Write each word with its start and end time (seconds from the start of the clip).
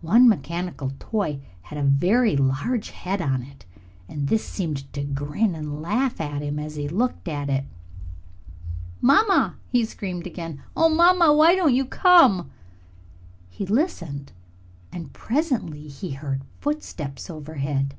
One 0.00 0.26
mechanical 0.26 0.92
toy 0.98 1.40
had 1.60 1.76
a 1.76 1.82
very 1.82 2.34
large 2.34 2.92
head 2.92 3.20
on 3.20 3.42
it, 3.42 3.66
and 4.08 4.26
this 4.28 4.42
seemed 4.42 4.90
to 4.94 5.02
grin 5.04 5.54
and 5.54 5.82
laugh 5.82 6.18
at 6.18 6.40
him 6.40 6.58
as 6.58 6.76
he 6.76 6.88
looked 6.88 7.28
at 7.28 7.50
it. 7.50 7.66
"Mamma!" 9.02 9.56
he 9.68 9.84
screamed 9.84 10.26
again. 10.26 10.62
"Oh, 10.74 10.88
mamma, 10.88 11.30
why 11.34 11.54
don't 11.54 11.74
you 11.74 11.84
come?" 11.84 12.50
He 13.50 13.66
listened 13.66 14.32
and 14.90 15.12
presently 15.12 15.88
he 15.88 16.12
heard 16.12 16.40
footsteps 16.58 17.28
overhead. 17.28 17.96